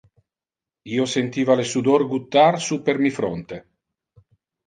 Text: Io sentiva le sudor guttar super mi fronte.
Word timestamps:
Io 0.93 1.03
sentiva 1.11 1.57
le 1.59 1.65
sudor 1.73 2.05
guttar 2.13 2.59
super 2.71 2.99
mi 3.05 3.13
fronte. 3.19 3.59